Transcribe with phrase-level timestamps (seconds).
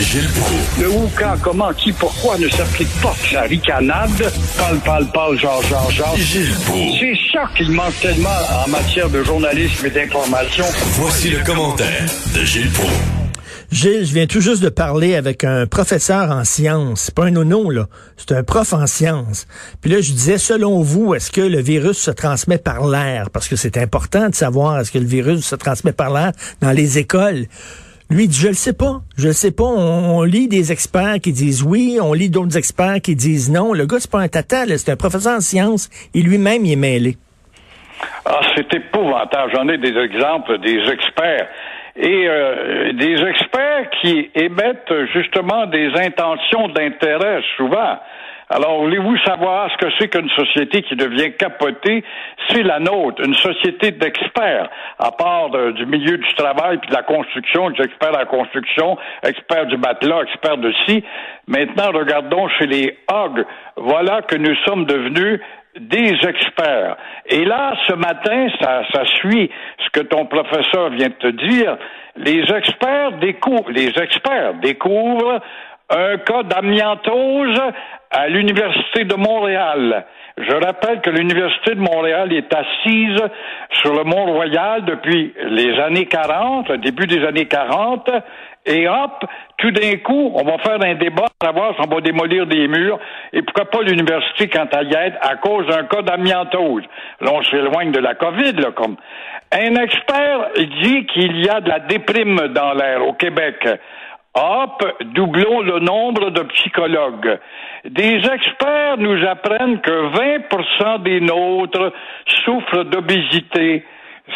[0.00, 0.80] Gilles Proulx.
[0.80, 3.14] Le où, quand, comment, qui, pourquoi ne s'applique pas?
[3.30, 4.32] Sa ricanade.
[4.58, 6.16] Parle, parle, parle, genre, genre, genre.
[6.16, 6.98] Gilles Proulx.
[7.00, 8.28] C'est ça qu'il manque tellement
[8.64, 10.64] en matière de journalisme et d'information.
[10.98, 12.92] Voici le commentaire de Gilles Proulx.
[13.70, 17.02] Gilles, je viens tout juste de parler avec un professeur en sciences.
[17.06, 17.88] C'est pas un nono, là.
[18.16, 19.46] C'est un prof en sciences.
[19.80, 23.30] Puis là, je disais, selon vous, est-ce que le virus se transmet par l'air?
[23.30, 26.70] Parce que c'est important de savoir est-ce que le virus se transmet par l'air dans
[26.72, 27.46] les écoles.
[28.10, 29.00] Lui, il dit, je le sais pas.
[29.16, 29.64] Je le sais pas.
[29.64, 33.72] On, on lit des experts qui disent oui, on lit d'autres experts qui disent non.
[33.72, 34.64] Le gars, c'est pas un tata.
[34.76, 35.88] C'est un professeur en sciences.
[36.14, 37.16] Et lui-même, il est mêlé.
[38.24, 39.52] Ah, c'est épouvantable.
[39.54, 41.48] J'en ai des exemples des experts
[41.96, 47.98] et euh, des experts qui émettent justement des intentions d'intérêt souvent.
[48.50, 52.04] Alors, voulez-vous savoir ce que c'est qu'une société qui devient capotée?
[52.48, 57.02] C'est la nôtre, une société d'experts, à part du milieu du travail puis de la
[57.02, 61.02] construction, des experts de la construction, experts du matelas, experts de ci.
[61.46, 63.44] Maintenant, regardons chez les hogs.
[63.76, 65.40] Voilà que nous sommes devenus
[65.80, 66.96] des experts.
[67.26, 69.50] Et là, ce matin, ça, ça suit
[69.84, 71.76] ce que ton professeur vient de te dire.
[72.16, 75.40] Les experts découvrent, les experts découvrent
[75.90, 77.60] un cas d'amiantose
[78.10, 80.04] à l'Université de Montréal.
[80.36, 83.22] Je rappelle que l'Université de Montréal est assise
[83.82, 88.10] sur le Mont-Royal depuis les années 40, le début des années 40,
[88.66, 89.24] et hop,
[89.58, 92.66] tout d'un coup, on va faire un débat pour savoir si on va démolir des
[92.66, 92.98] murs,
[93.32, 96.82] et pourquoi pas l'université quand y à cause d'un cas d'amiantose.
[97.20, 98.96] Là, on s'éloigne de la COVID, là, comme.
[99.52, 100.48] Un expert
[100.82, 103.68] dit qu'il y a de la déprime dans l'air au Québec.
[104.34, 107.38] Hop, doublons le nombre de psychologues.
[107.84, 111.92] Des experts nous apprennent que 20% des nôtres
[112.44, 113.84] souffrent d'obésité.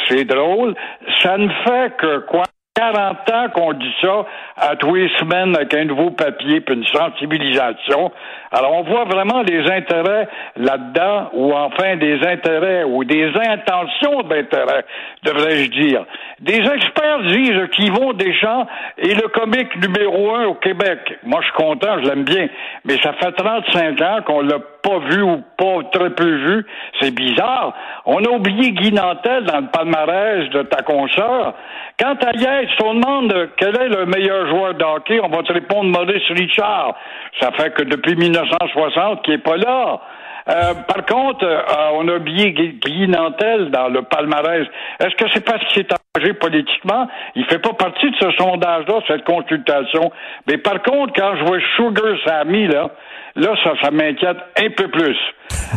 [0.07, 0.77] C'est drôle.
[1.23, 2.45] Ça ne fait que quoi?
[2.79, 4.25] 40 ans qu'on dit ça
[4.57, 8.13] à tous les semaines avec un nouveau papier puis une sensibilisation.
[8.53, 14.85] Alors on voit vraiment les intérêts là-dedans ou enfin des intérêts ou des intentions d'intérêt,
[15.25, 16.05] devrais-je dire.
[16.39, 21.19] Des experts disent qu'ils vont des gens et le comique numéro un au Québec.
[21.25, 22.47] Moi je suis content, je l'aime bien,
[22.85, 26.67] mais ça fait 35 ans qu'on l'a pas vu ou pas très peu vu.
[27.01, 27.75] C'est bizarre.
[28.07, 31.55] On a oublié Guy Nantel dans le palmarès de ta consoeur.
[31.99, 35.53] Quand à Yates, on demande quel est le meilleur joueur de hockey, on va te
[35.53, 36.95] répondre Maurice Richard.
[37.41, 40.01] Ça fait que depuis 1960 qu'il n'est pas là.
[40.49, 41.61] Euh, par contre, euh,
[41.95, 44.67] on a oublié Guy Nantel dans le palmarès.
[45.01, 47.09] Est-ce que c'est parce qu'il s'est engagé politiquement?
[47.35, 50.13] Il fait pas partie de ce sondage-là, cette consultation.
[50.47, 52.91] Mais par contre, quand je vois Sugar Sammy, là,
[53.35, 55.19] là, ça, ça m'inquiète un peu plus.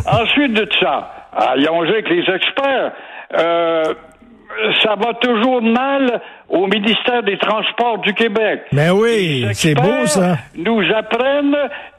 [0.06, 1.10] Ensuite de ça,
[1.56, 2.92] Yonger avec les experts,
[3.38, 3.94] euh,
[4.82, 8.62] ça va toujours mal au ministère des Transports du Québec.
[8.72, 10.36] Mais Ben oui, c'est beau ça.
[10.56, 11.56] Nous apprennent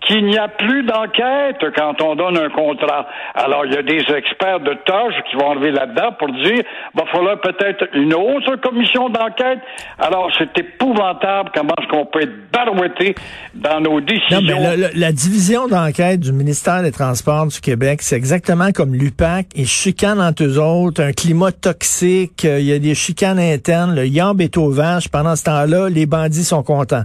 [0.08, 3.08] qu'il n'y a plus d'enquête quand on donne un contrat.
[3.36, 7.06] Alors, il y a des experts de tâches qui vont enlever là-dedans pour dire, va
[7.12, 9.59] falloir peut-être une autre commission d'enquête.
[10.00, 13.16] Alors, c'est épouvantable comment est-ce qu'on peut être barouetté
[13.53, 14.42] dans nos décisions.
[14.42, 19.47] Non, mais la division d'enquête du ministère des Transports du Québec, c'est exactement comme l'UPAC.
[19.56, 23.96] Ils chicanent entre eux autres, un climat toxique, euh, il y a des chicanes internes,
[23.96, 25.08] le yamb est aux vaches.
[25.09, 27.03] Pendant ce temps-là, les bandits sont contents.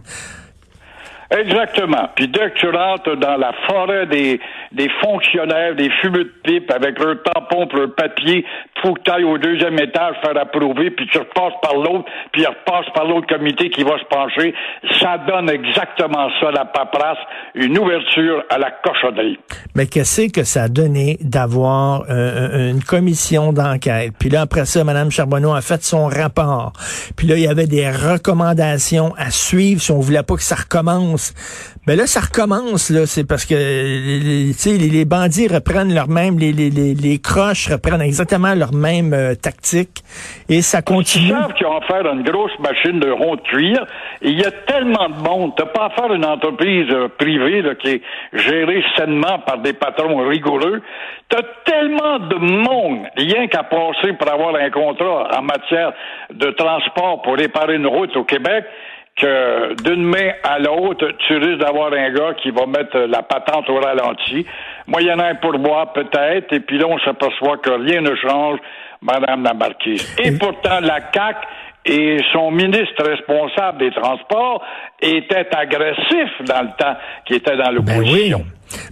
[1.30, 2.08] Exactement.
[2.14, 4.40] Puis dès que tu rentres dans la forêt des,
[4.72, 8.46] des fonctionnaires, des fumeux de pipe avec leur tampon pour leur papier,
[8.82, 12.42] faut que tu ailles au deuxième étage faire approuver, puis tu repasses par l'autre, puis
[12.42, 14.54] il repasse par l'autre comité qui va se pencher.
[15.00, 17.18] Ça donne exactement ça, la paperasse,
[17.54, 19.38] une ouverture à la cochonnerie.
[19.74, 24.14] Mais qu'est-ce que ça a donné d'avoir euh, une commission d'enquête?
[24.18, 26.72] Puis là, après ça, Mme Charbonneau a fait son rapport.
[27.16, 30.54] Puis là, il y avait des recommandations à suivre si on voulait pas que ça
[30.54, 31.17] recommence.
[31.86, 33.06] Mais là, ça recommence, là.
[33.06, 36.94] C'est parce que les, tu sais, les, les bandits reprennent leur même, les, les, les,
[36.94, 40.02] les croches reprennent exactement leur même euh, tactique.
[40.48, 41.28] Et ça Ils continue.
[41.30, 43.86] savent qu'ils ont affaire à une grosse machine de rond de cuir.
[44.22, 45.52] Il y a tellement de monde.
[45.56, 48.02] T'as pas affaire à une entreprise euh, privée là, qui est
[48.34, 50.82] gérée sainement par des patrons rigoureux.
[51.28, 55.92] T'as tellement de monde, rien qu'à passer pour avoir un contrat en matière
[56.32, 58.64] de transport pour réparer une route au Québec
[59.20, 63.68] que d'une main à l'autre, tu risques d'avoir un gars qui va mettre la patente
[63.68, 64.46] au ralenti.
[64.86, 68.58] Moyennant un pourboire peut-être, et puis là, on s'aperçoit que rien ne change,
[69.02, 70.16] Madame la Marquise.
[70.22, 71.36] Et pourtant, la CAC
[71.84, 74.62] et son ministre responsable des Transports
[75.00, 78.32] était agressif dans le temps qui était dans Ben oui.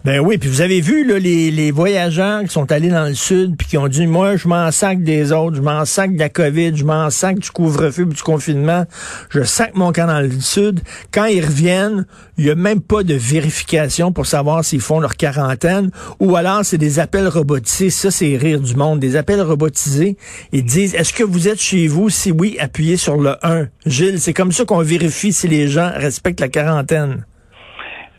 [0.05, 3.15] Ben oui, puis vous avez vu là, les, les voyageurs qui sont allés dans le
[3.15, 6.19] sud puis qui ont dit moi je m'en sac des autres, je m'en sac de
[6.19, 8.85] la COVID, je m'en sac du couvre-feu, du confinement,
[9.31, 10.81] je sac mon camp dans le sud.
[11.13, 12.07] Quand ils reviennent,
[12.39, 15.91] il y a même pas de vérification pour savoir s'ils font leur quarantaine
[16.21, 20.17] ou alors c'est des appels robotisés, ça c'est rire du monde, des appels robotisés,
[20.53, 22.11] ils disent est-ce que vous êtes chez vous?
[22.11, 23.67] Si oui, appuyez sur le 1.
[23.87, 27.25] Gilles, c'est comme ça qu'on vérifie si les gens respectent la quarantaine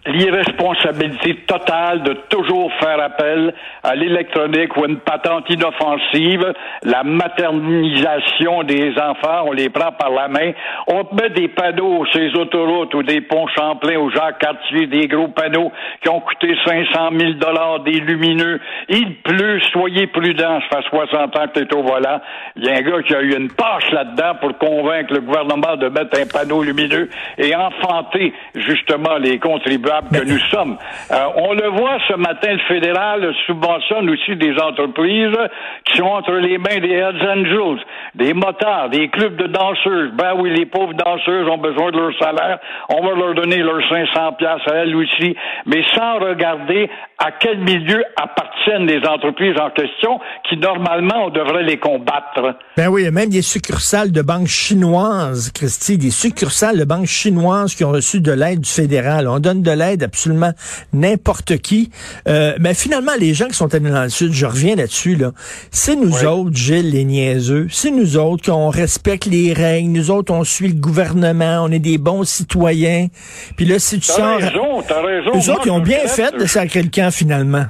[0.07, 8.93] l'irresponsabilité totale de toujours faire appel à l'électronique ou une patente inoffensive, la maternisation des
[8.97, 10.51] enfants, on les prend par la main,
[10.87, 15.27] on met des panneaux sur les autoroutes ou des ponts Champlain ou Jacques-Cartier, des gros
[15.27, 15.71] panneaux
[16.01, 18.61] qui ont coûté 500 000 dollars, des lumineux.
[18.87, 22.21] Il pleut, soyez prudents, ça fait 60 ans que t'es au volant.
[22.55, 25.75] Il y a un gars qui a eu une tâche là-dedans pour convaincre le gouvernement
[25.75, 30.77] de mettre un panneau lumineux et enfanter justement les contribuables que nous sommes.
[31.11, 35.37] Euh, on le voit ce matin, le fédéral subventionne aussi des entreprises
[35.85, 37.83] qui sont entre les mains des Hells Angels,
[38.15, 40.11] des motards, des clubs de danseuses.
[40.13, 42.59] Ben oui, les pauvres danseuses ont besoin de leur salaire.
[42.89, 45.35] On va leur donner leurs 500 pièces à elles aussi,
[45.65, 51.63] mais sans regarder à quel milieu appartiennent les entreprises en question qui, normalement, on devrait
[51.63, 52.55] les combattre?
[52.75, 56.83] Ben oui, il y a même des succursales de banques chinoises, Christy, des succursales de
[56.83, 59.27] banques chinoises qui ont reçu de l'aide du fédéral.
[59.27, 60.51] On donne de l'aide absolument
[60.93, 61.89] n'importe qui.
[62.27, 65.31] Euh, mais finalement, les gens qui sont allés dans le Sud, je reviens là-dessus, là,
[65.71, 67.67] c'est nous autres, Gilles, les niaiseux.
[67.71, 69.89] C'est nous autres qu'on respecte les règles.
[69.89, 71.63] Nous autres, on suit le gouvernement.
[71.63, 73.07] On est des bons citoyens.
[73.55, 74.37] Puis là, si tu sors...
[74.37, 75.31] raison, t'as raison.
[75.33, 77.65] Eux autres, ils ont bien fait de sacrer le camp, finalement?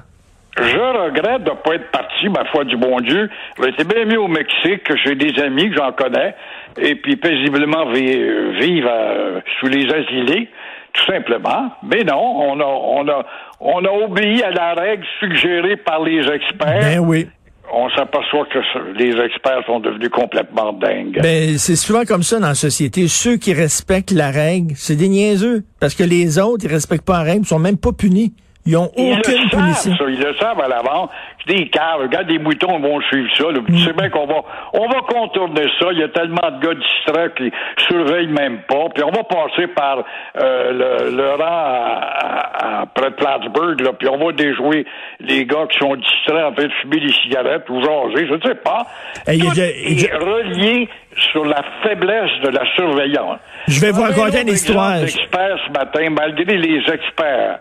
[0.57, 3.30] Je regrette de ne pas être parti, ma foi du bon Dieu.
[3.63, 6.34] J'étais bien mieux au Mexique, que j'ai des amis que j'en connais,
[6.80, 10.50] et puis paisiblement vivre euh, sous les asilés
[10.94, 11.72] tout simplement.
[11.84, 13.25] Mais non, on a, on a,
[13.60, 16.81] on a obéi à la règle suggérée par les experts.
[16.81, 17.28] Ben oui
[17.74, 18.60] on s'aperçoit que
[18.98, 21.19] les experts sont devenus complètement dingues.
[21.22, 23.07] Ben, c'est souvent comme ça dans la société.
[23.07, 25.63] Ceux qui respectent la règle, c'est des niaiseux.
[25.80, 28.33] Parce que les autres, ils respectent pas la règle, ils sont même pas punis.
[28.68, 29.94] Ils ont aucune punition.
[30.10, 31.10] ils le savent à l'avant.
[31.48, 33.46] Des cars, regarde, des moutons vont suivre ça.
[33.54, 33.78] Tu mm.
[33.78, 34.42] sais bien qu'on va,
[34.74, 35.88] on va contourner ça.
[35.94, 37.50] Il y a tellement de gars distraits qui
[37.88, 38.90] surveillent même pas.
[38.94, 40.04] Puis on va passer par
[40.38, 44.86] euh, le, le, rang à, à, près de Plattsburgh, là, puis on va déjouer
[45.22, 48.42] les gars qui sont distraits en train de fumer des cigarettes ou jaser, je ne
[48.42, 48.86] sais pas.
[49.25, 50.90] Tout est relié
[51.31, 53.40] sur la faiblesse de la surveillance.
[53.68, 55.02] Je vais vous raconter une histoire.
[55.02, 57.60] experts ce matin, malgré les experts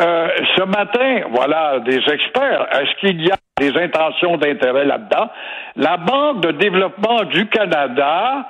[0.00, 2.66] euh, ce matin, voilà, des experts.
[2.72, 5.30] Est-ce qu'il y a des intentions d'intérêt là-dedans?
[5.76, 8.46] La Banque de développement du Canada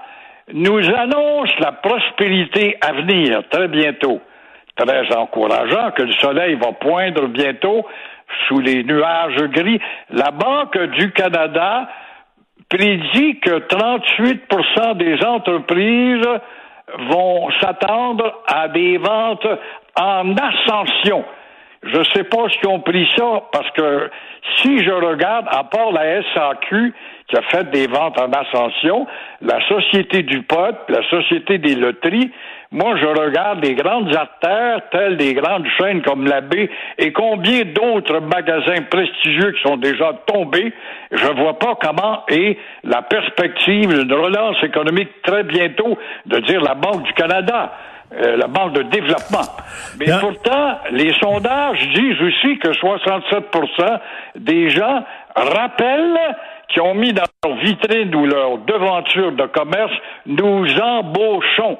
[0.53, 4.21] nous annonce la prospérité à venir très bientôt.
[4.77, 7.87] Très encourageant que le soleil va poindre bientôt
[8.47, 9.81] sous les nuages gris.
[10.11, 11.89] La Banque du Canada
[12.69, 16.29] prédit que 38% des entreprises
[17.11, 19.47] vont s'attendre à des ventes
[19.99, 21.25] en ascension.
[21.83, 24.11] Je ne sais pas qui ont pris ça, parce que
[24.57, 26.93] si je regarde, à part la SAQ,
[27.29, 29.07] qui a fait des ventes en ascension,
[29.43, 32.31] la Société du pot, la Société des loteries,
[32.71, 37.65] moi, je regarde les grandes artères, telles des grandes chaînes comme la B, et combien
[37.65, 40.75] d'autres magasins prestigieux qui sont déjà tombés.
[41.11, 45.97] Je vois pas comment est la perspective d'une relance économique très bientôt
[46.27, 47.73] de dire la Banque du Canada.
[48.11, 49.45] Euh, la Banque de développement.
[49.99, 54.01] Mais pourtant, les sondages disent aussi que 67%
[54.37, 55.05] des gens
[55.37, 56.37] rappellent
[56.69, 59.93] qui ont mis dans leur vitrine ou leur devanture de commerce,
[60.25, 61.79] nous embauchons.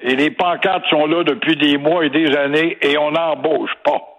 [0.00, 4.17] Et les pancartes sont là depuis des mois et des années et on n'embauche pas.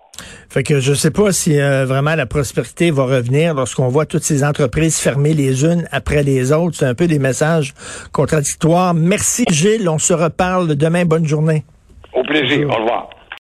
[0.50, 4.24] Fait que je sais pas si euh, vraiment la prospérité va revenir lorsqu'on voit toutes
[4.24, 6.78] ces entreprises fermer les unes après les autres.
[6.78, 7.74] C'est un peu des messages
[8.12, 8.94] contradictoires.
[8.94, 11.06] Merci Gilles, on se reparle demain.
[11.06, 11.64] Bonne journée.
[12.14, 12.70] Au plaisir.
[12.70, 13.10] Au revoir.